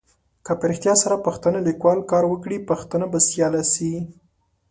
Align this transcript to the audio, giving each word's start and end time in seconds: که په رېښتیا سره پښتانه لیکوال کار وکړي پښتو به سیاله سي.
که 0.45 0.51
په 0.59 0.63
رېښتیا 0.69 0.93
سره 1.03 1.23
پښتانه 1.25 1.59
لیکوال 1.67 1.99
کار 2.11 2.23
وکړي 2.31 2.57
پښتو 2.69 3.05
به 3.11 3.19
سیاله 3.27 3.63
سي. 3.73 3.93